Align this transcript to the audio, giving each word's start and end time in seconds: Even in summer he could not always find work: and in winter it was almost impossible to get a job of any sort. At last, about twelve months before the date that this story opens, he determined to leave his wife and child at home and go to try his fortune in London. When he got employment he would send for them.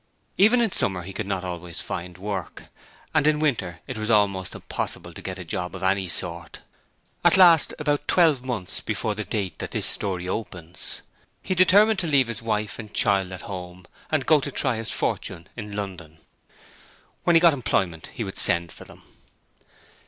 Even 0.35 0.61
in 0.61 0.71
summer 0.71 1.03
he 1.03 1.13
could 1.13 1.27
not 1.27 1.43
always 1.43 1.79
find 1.79 2.17
work: 2.17 2.63
and 3.13 3.27
in 3.27 3.39
winter 3.39 3.81
it 3.85 3.99
was 3.99 4.09
almost 4.09 4.55
impossible 4.55 5.13
to 5.13 5.21
get 5.21 5.37
a 5.37 5.45
job 5.45 5.75
of 5.75 5.83
any 5.83 6.07
sort. 6.09 6.61
At 7.23 7.37
last, 7.37 7.75
about 7.77 8.07
twelve 8.07 8.43
months 8.43 8.81
before 8.81 9.13
the 9.13 9.23
date 9.23 9.59
that 9.59 9.69
this 9.69 9.85
story 9.85 10.27
opens, 10.27 11.03
he 11.43 11.53
determined 11.53 11.99
to 11.99 12.07
leave 12.07 12.29
his 12.29 12.41
wife 12.41 12.79
and 12.79 12.91
child 12.91 13.31
at 13.31 13.41
home 13.41 13.85
and 14.09 14.25
go 14.25 14.39
to 14.39 14.49
try 14.51 14.77
his 14.77 14.89
fortune 14.91 15.47
in 15.55 15.75
London. 15.75 16.17
When 17.23 17.35
he 17.35 17.39
got 17.39 17.53
employment 17.53 18.07
he 18.11 18.23
would 18.23 18.39
send 18.39 18.71
for 18.71 18.85
them. 18.85 19.03